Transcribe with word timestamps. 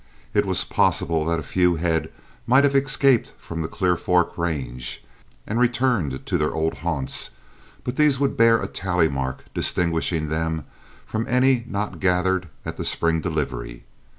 It 0.33 0.47
was 0.47 0.63
possible 0.63 1.23
that 1.25 1.37
a 1.37 1.43
few 1.43 1.75
head 1.75 2.09
might 2.47 2.63
have 2.63 2.73
escaped 2.73 3.35
from 3.37 3.61
the 3.61 3.67
Clear 3.67 3.95
Fork 3.95 4.35
range 4.35 5.03
and 5.45 5.59
returned 5.59 6.25
to 6.25 6.37
their 6.39 6.49
old 6.51 6.79
haunts, 6.79 7.29
but 7.83 7.97
these 7.97 8.19
would 8.19 8.35
bear 8.35 8.59
a 8.59 8.67
tally 8.67 9.09
mark 9.09 9.43
distinguishing 9.53 10.29
them 10.29 10.65
from 11.05 11.27
any 11.29 11.65
not 11.67 11.99
gathered 11.99 12.49
at 12.65 12.77
the 12.77 12.83
spring 12.83 13.21
delivery. 13.21 13.83